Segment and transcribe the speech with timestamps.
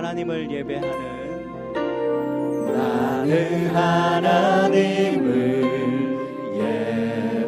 [0.00, 0.90] 하나님을 예배하는
[2.72, 5.28] 나는 하나님을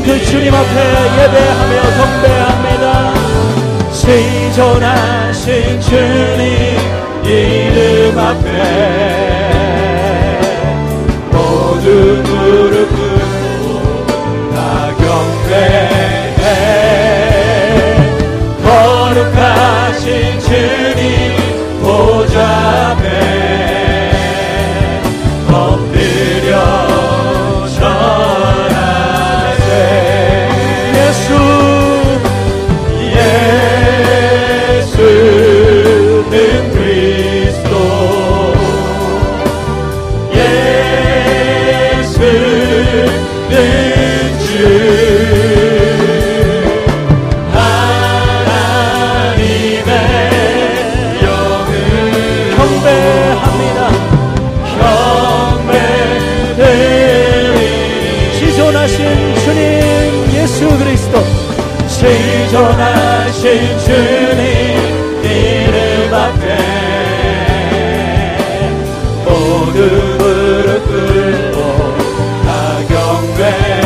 [0.03, 0.77] 앞에
[1.19, 2.86] 예배하며 경배합니다.
[3.92, 6.42] 생존하신 주님
[7.24, 8.48] 이름 앞에
[11.31, 11.88] 모두
[12.25, 14.06] 무릎 꿇고
[14.56, 14.57] 다
[14.98, 15.91] 경배
[63.83, 64.44] 주님
[65.24, 66.44] 이름 앞에
[69.25, 69.80] 모두
[70.19, 71.57] 무릎 꿇고
[72.45, 72.48] 다
[72.88, 73.81] 경배해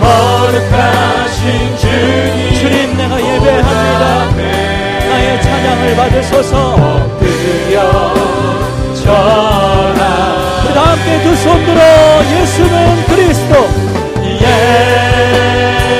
[0.00, 4.02] 거룩하신 주님 주님 내가 예배합니다.
[5.08, 6.52] 나의 찬양을 받으소서.
[6.74, 7.74] 엎드려
[8.94, 10.00] 전하.
[10.64, 11.80] 우리 다 함께 두 손 들어
[12.40, 13.52] 예수는 그리스도.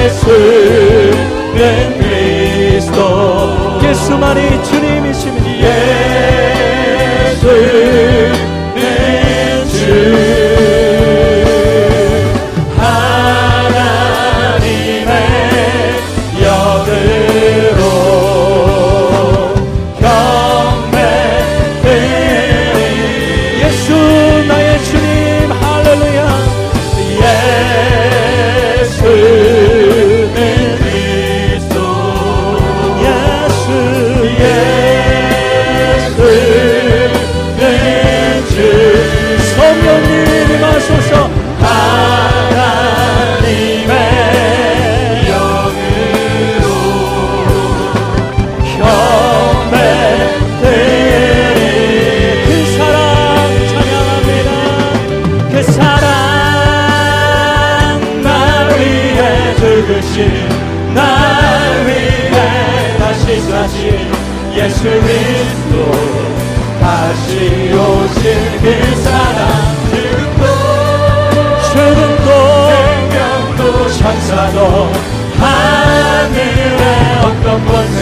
[0.03, 0.23] 예수
[4.31, 4.90] 예수만이 주님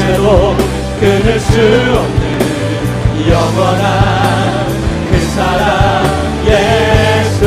[0.08, 0.56] 권세도
[1.00, 4.66] 끊을 수 없는 영원한
[5.10, 6.04] 그 사랑
[6.46, 7.40] 예수.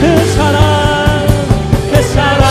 [0.00, 0.02] 그
[0.34, 1.26] 사랑
[1.92, 2.42] 그 사랑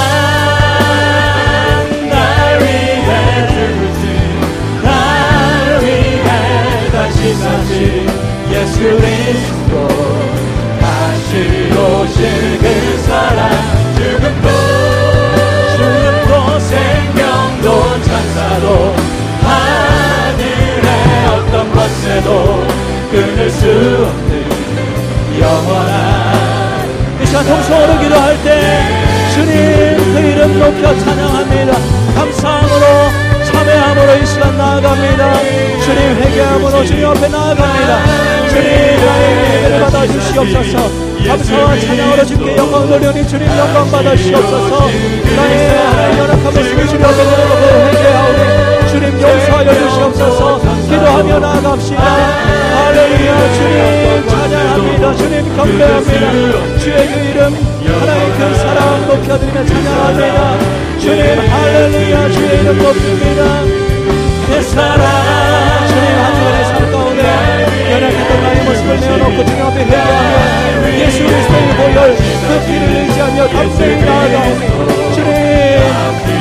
[2.10, 4.04] 날 위해 죽으신
[4.82, 6.28] 날 위해
[6.92, 8.08] 다시 사신
[8.50, 10.03] 예수 그리스도
[23.74, 28.62] 없는 영원한 이 시간 통성으로 기도할 때
[29.34, 31.74] 주님 그 이름 높여 찬양합니다.
[32.16, 32.86] 감사함으로
[33.46, 35.34] 참회함으로 이 시간 나아갑니다.
[35.84, 38.48] 주님 회개함으로 주님 앞에 나아갑니다.
[38.50, 40.92] 주님 나의 예배를 받아 주시옵소서.
[41.28, 44.88] 감사와 찬양으로 주께 영광 돌려니 주님 영광 받아 주시옵소서.
[45.36, 46.64] 나의 하나님 연약함을
[47.06, 50.62] 앞에 내놓고 회개하오니 주님 용서하여 주시옵소서.
[50.88, 52.00] 기도하며 나아갑시다.
[52.04, 54.28] 할렐루야 주님.
[54.30, 55.16] 찬양합니다.
[55.16, 56.78] 주님 경배합니다.
[56.78, 57.40] 주의 그 이름
[57.86, 61.00] 하나님 그 사랑 높여드리며 찬양합니다.
[61.00, 63.42] 주님 할렐루야 주의 이름 높입니다.
[64.52, 65.04] 내 사랑.
[65.88, 67.24] 주님 한 주간의 삶 가운데
[67.94, 75.14] 연약했던 나의 모습을 내어놓고 주님 앞에 회개하며 예수 그리스도의 보혈 그 피를 의지하며 담대히 나아가오니
[75.16, 76.33] 주님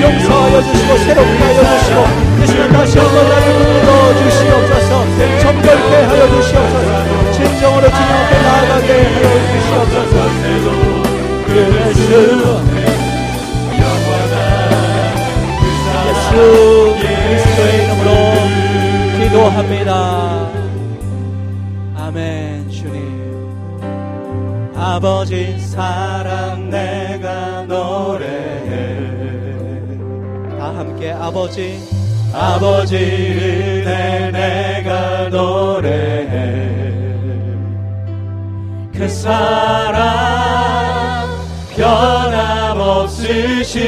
[31.32, 31.80] 아버지
[32.34, 36.68] 아버지 은혜 내가 노래해.
[38.92, 40.02] 그 사랑
[41.74, 43.80] 변함없 없으신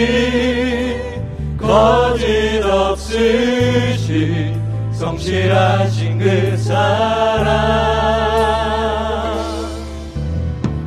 [1.58, 4.58] 거짓 없으신
[4.94, 7.84] 성실하신 그 사랑.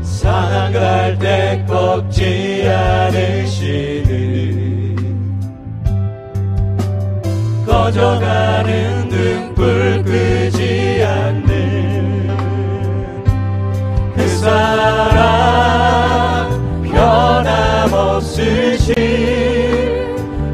[0.01, 3.96] 상한 갈때 꺾지 않으시
[7.97, 12.27] 꺼져가는 등불 끄지 않는
[14.15, 15.25] 그 사랑
[16.83, 18.93] 변함없으신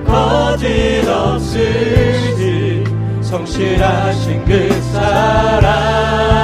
[0.06, 2.86] 거짓 없으신
[3.22, 6.43] 성실하신 그 사랑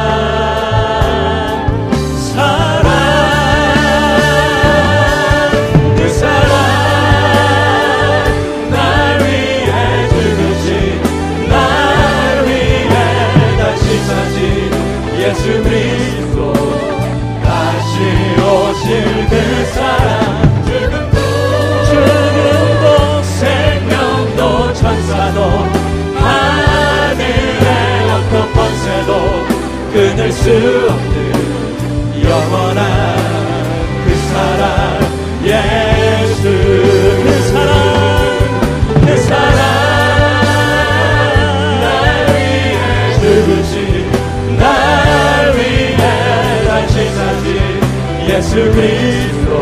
[48.72, 49.62] 그리스도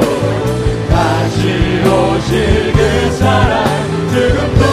[0.89, 1.39] 다시
[1.85, 3.65] 오실 그 사랑
[4.11, 4.63] 죽음도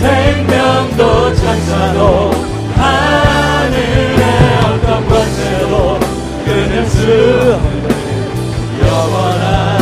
[0.00, 2.30] 생명도 찬사도
[2.74, 4.24] 하늘의
[4.64, 6.00] 어떤 권세도
[6.44, 6.96] 끊을 수
[7.54, 7.84] 없는
[8.86, 9.78] 영원한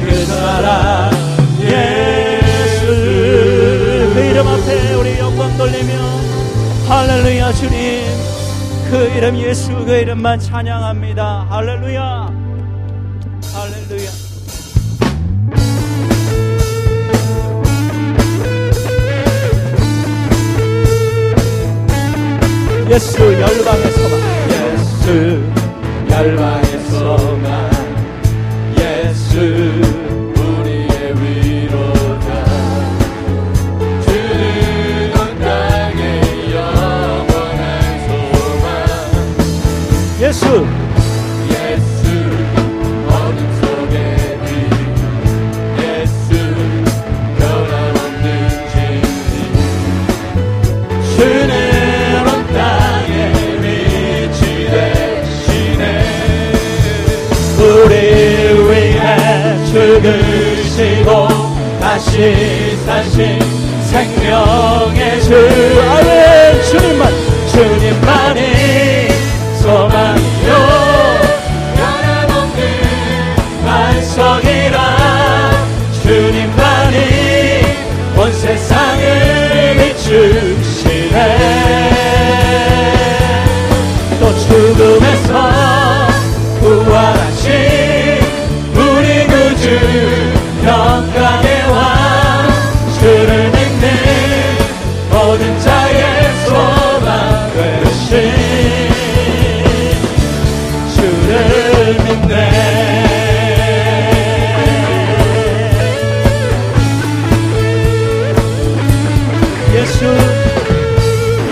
[0.00, 1.10] 그 사랑
[1.62, 2.86] 예수
[4.14, 5.92] 그 이름 앞에 우리 영광 돌리며.
[6.88, 7.78] 할렐루야 주님
[8.90, 11.46] 그 이름 예수 그 이름만 찬양합니다.
[11.50, 12.32] 할렐루야.
[13.52, 14.10] 할렐루야.
[22.90, 25.42] 예수 열방에서만 예수
[26.10, 27.57] 열방에서만
[58.68, 61.28] 위해 죽으시고
[61.80, 63.38] 다시 사신
[63.82, 65.34] 생명의 주.
[65.90, 66.62] 아멘.
[66.62, 67.12] 주님만.
[67.50, 69.07] 주님만이
[80.28, 81.97] 비추시네
[109.88, 110.04] 예수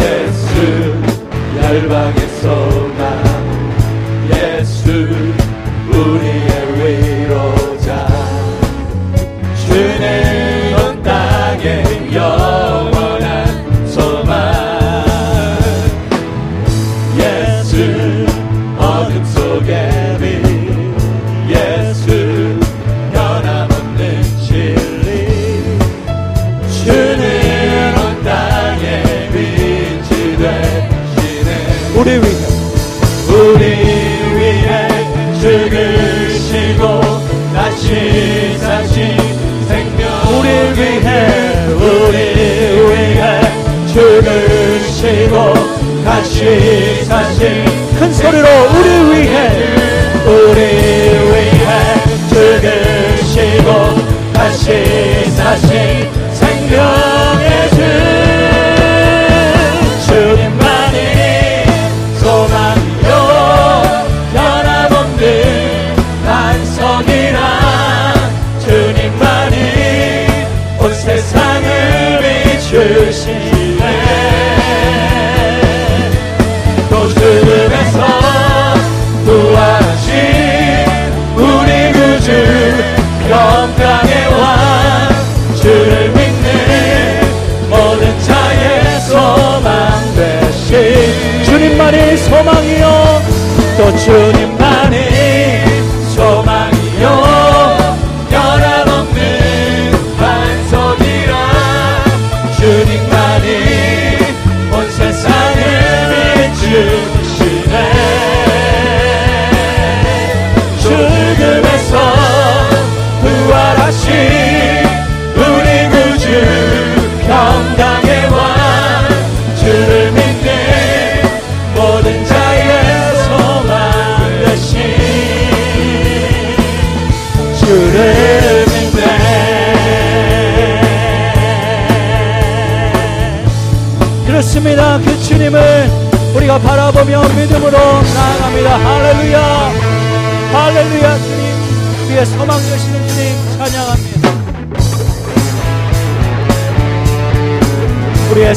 [0.02, 0.52] 예수
[1.62, 2.75] 열방에서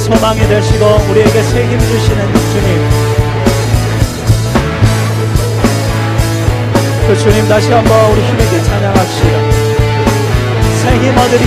[0.10, 2.90] 소망이 되시고 우리에게 새 힘 주시는 주님.
[7.08, 9.38] 그 주님 다시 한번 우리 힘있게 찬양합시다.
[10.82, 11.46] 새힘 얻으리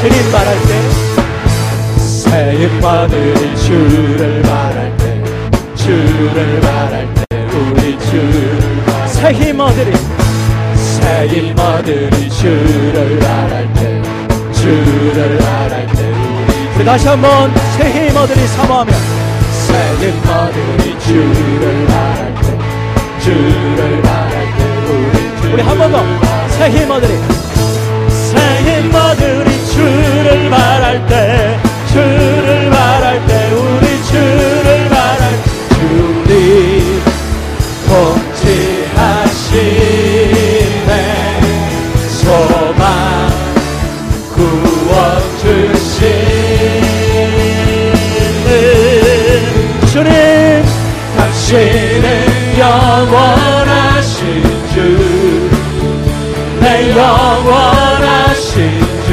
[0.00, 0.70] 주님 말할 때
[1.98, 5.22] 새입 받으리 주를 말할 때
[5.76, 8.60] 주를 말할 때 우리 주를
[9.06, 9.92] 새힘 얻으리
[10.76, 14.02] 새입 받으리 주를 말할 때
[14.52, 15.83] 주를 말할 때
[16.74, 18.92] 우리 그 다시 한번 새힘 얻으리 사모하며.
[19.66, 22.58] 새입 받으리 주를 말할 때
[23.20, 26.04] 주를 말할 때 우리 주 우리 한 번 더.
[26.48, 27.14] 새힘 얻으리
[28.08, 31.58] 새힘 받으리 주를 말할 때
[31.92, 36.73] 주를 말할 때 우리 주를 말할 때 주님
[56.96, 59.10] 영원하신 주,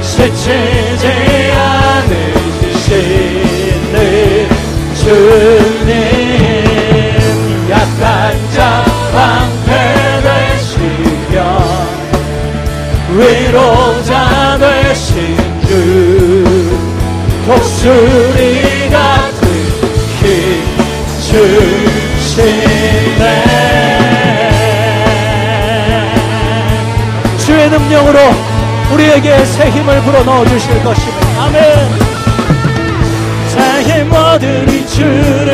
[0.00, 1.06] 지치지
[2.76, 3.18] 않으시는
[4.94, 5.92] 주님,
[7.68, 8.00] 약한
[8.54, 9.68] 자 방패
[10.22, 11.36] 되시며,
[13.16, 14.12] 위로자
[14.58, 15.72] 되신 주,
[17.46, 19.42] 독수리 같은
[20.20, 20.22] 힘
[22.24, 23.53] 주시네
[27.94, 28.18] 능력으로
[28.92, 31.44] 우리에게 새 힘을 불어넣어 주실 것입니다.
[31.44, 31.62] 아멘.
[33.48, 35.53] 새 힘 얻으리 주를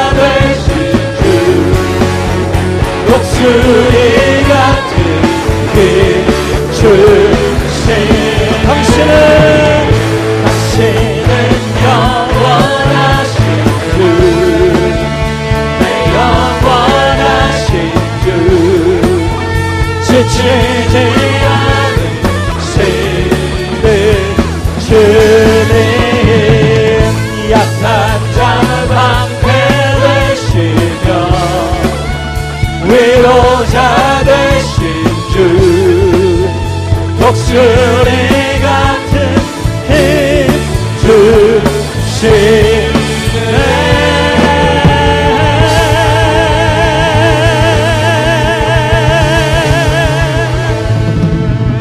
[3.43, 4.20] 목소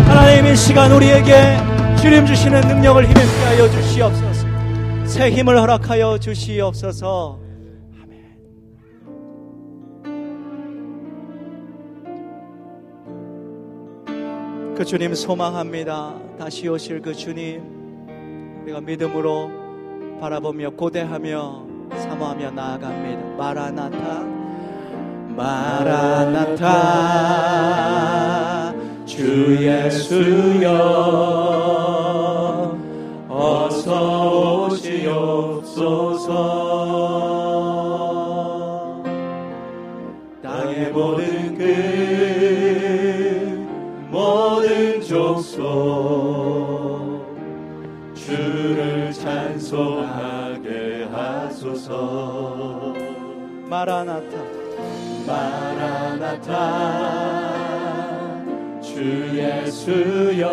[0.08, 1.56] 하나님 이 시간 우리에게
[2.00, 4.46] 주님 주시는 능력을 힘있게 하여 주시옵소서.
[5.04, 7.49] 새 힘을 허락하여 주시옵소서.
[14.80, 16.14] 그 주님 소망합니다.
[16.38, 17.60] 다시 오실 그 주님
[18.62, 19.50] 우리가 믿음으로
[20.18, 23.22] 바라보며 고대하며 사모하며 나아갑니다.
[23.36, 24.24] 마라나타
[25.36, 26.64] 마라나타
[29.04, 30.70] 주 예수여
[33.28, 36.59] 어서 오시옵소서
[49.70, 52.92] 찬송하게 하소서.
[53.68, 54.36] 마라나타.
[55.28, 56.50] 마라나타
[58.82, 60.44] 주 예수여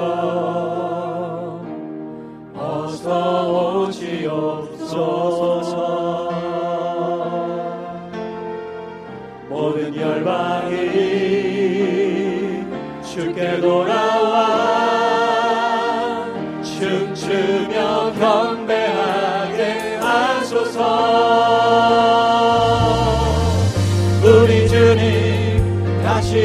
[2.53, 5.07] 어서 오시옵소서.
[9.49, 10.75] 모든 열방이
[13.01, 14.67] 주께 돌아와
[16.61, 19.06] 춤추며 경배하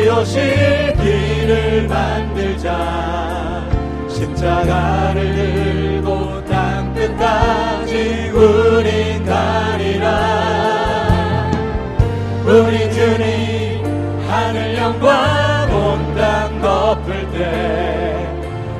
[0.08, 3.66] 오실 길을 만들자
[4.08, 10.10] 십자가를 들고 땅 끝까지 우린 가리라.
[12.44, 13.82] 우리 주님
[14.28, 18.28] 하늘 영광 온땅 덮을 때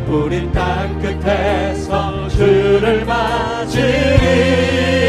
[0.09, 5.02] 우린 땅 끝에서 주를 맞으리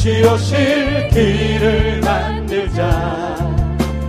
[0.00, 3.36] 다시 오실 길을 만들자.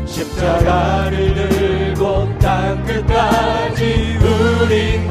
[0.06, 5.11] 십자가를 들고 땅 끝까지 우린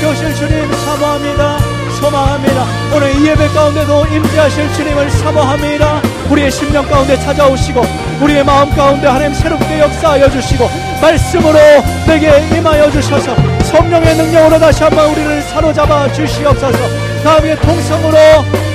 [0.00, 1.58] 다시 오실 주님 사모합니다.
[2.00, 2.64] 소망합니다.
[2.94, 6.00] 오늘 이 예배 가운데도 임재하실 주님을 사모합니다.
[6.30, 7.82] 우리의 심령 가운데 찾아오시고
[8.22, 10.70] 우리의 마음 가운데 하나님 새롭게 역사하여 주시고
[11.02, 11.58] 말씀으로
[12.06, 16.78] 내게 임하여 주셔서 성령의 능력으로 다시 한번 우리를 사로잡아 주시옵소서.
[17.22, 18.16] 다음에 통성으로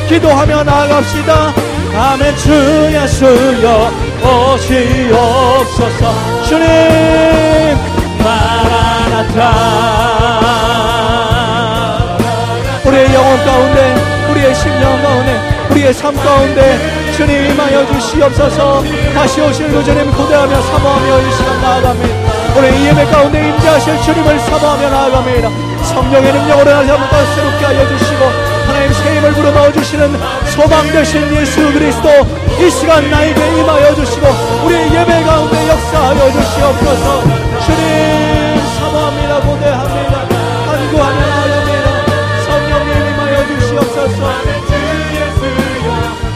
[0.08, 1.54] 기도하며 나아갑시다.
[1.96, 2.38] 아멘.
[2.38, 2.52] 주
[2.94, 3.92] 예수여
[4.54, 6.14] 오시옵소서.
[6.44, 6.68] 주님
[8.24, 10.15] 마라나타
[13.26, 13.96] 영혼 가운데
[14.30, 15.40] 우리의 심령 가운데
[15.72, 18.84] 우리의 삶 가운데 주님 임하여 주시옵소서.
[19.16, 22.16] 다시 오실 그 주님 고대하며 사모하며 이 시간 나아갑니다.
[22.56, 25.50] 오늘 이 예배 가운데 임재하실 주님을 사모하며 나아갑니다.
[25.86, 28.26] 성령의 능력으로 다시 한번 더 새롭게 하여 주시고
[28.68, 30.20] 하나님 새 힘을 불어 넣어 주시는
[30.52, 32.10] 소망 되신 예수 그리스도
[32.60, 34.28] 이 시간 나에게 임하여 주시고
[34.66, 37.24] 우리의 예배 가운데 역사하여 주시옵소서.
[37.66, 39.40] 주님 사모합니다.
[39.40, 40.05] 고대합니다
[43.78, 44.74] 아멘 주
[45.20, 45.88] 예수여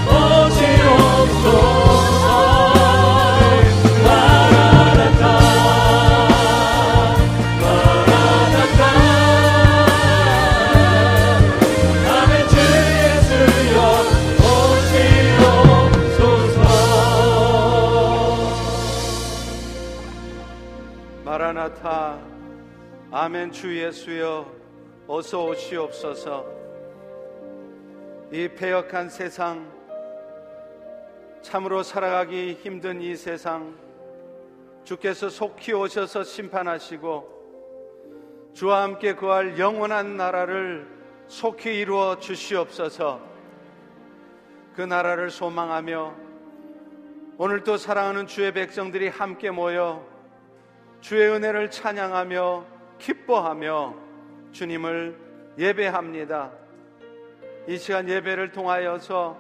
[0.10, 1.50] 오시옵소서.
[21.24, 22.20] 마라나타
[23.12, 24.46] 아멘 주 예수여
[25.08, 26.69] 어서 오시옵소서
[28.32, 29.72] 이 패역한 세상
[31.42, 33.76] 참으로 살아가기 힘든 이 세상
[34.84, 37.40] 주께서 속히 오셔서 심판하시고
[38.54, 40.88] 주와 함께 구할 영원한 나라를
[41.28, 43.20] 속히 이루어 주시옵소서
[44.76, 46.16] 그 나라를 소망하며
[47.40, 50.06] 오늘도 사랑하는 주의 백성들이 함께 모여
[51.02, 52.66] 주의 은혜를 찬양하며
[53.00, 53.96] 기뻐하며
[54.52, 55.18] 주님을
[55.58, 56.69] 예배합니다.
[57.70, 59.38] 이 시간 예배를 통하여서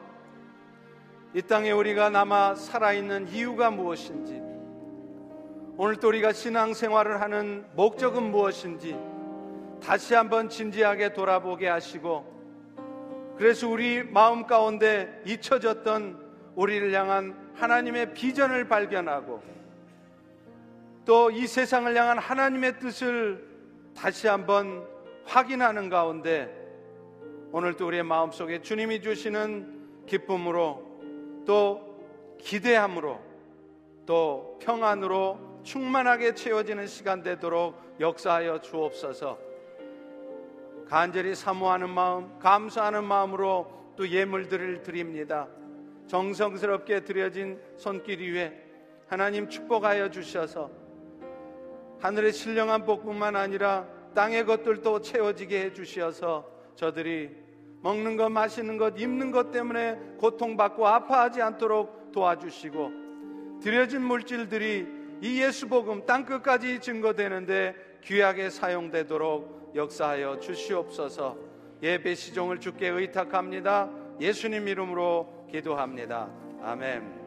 [1.34, 4.40] 이 땅에 우리가 남아 살아있는 이유가 무엇인지
[5.76, 8.96] 오늘 또 우리가 신앙생활을 하는 목적은 무엇인지
[9.84, 19.42] 다시 한번 진지하게 돌아보게 하시고 그래서 우리 마음 가운데 잊혀졌던 우리를 향한 하나님의 비전을 발견하고
[21.04, 23.44] 또 이 세상을 향한 하나님의 뜻을
[23.98, 24.86] 다시 한번
[25.26, 26.60] 확인하는 가운데
[27.52, 30.86] 오늘 또 우리의 마음속에 주님이 주시는 기쁨으로
[31.48, 31.98] 또
[32.38, 33.20] 기대함으로
[34.06, 39.40] 또 평안으로 충만하게 채워지는 시간 되도록 역사하여 주옵소서.
[40.88, 45.48] 간절히 사모하는 마음, 감사하는 마음으로 또 예물들을 드립니다.
[46.08, 48.64] 정성스럽게 드려진 손길 위에
[49.08, 50.70] 하나님 축복하여 주셔서
[52.00, 57.30] 하늘의 신령한 복뿐만 아니라 땅의 것들도 채워지게 해 주셔서 저들이
[57.82, 64.88] 먹는 것, 마시는 것, 입는 것 때문에 고통받고 아파하지 않도록 도와주시고 드려진 물질들이
[65.22, 71.38] 이 예수 복음 땅 끝까지 증거되는데 귀하게 사용되도록 역사하여 주시옵소서.
[71.84, 73.90] 예배 시종을 주께 의탁합니다.
[74.22, 76.30] 예수님 이름으로 기도합니다.
[76.64, 77.18] 아멘.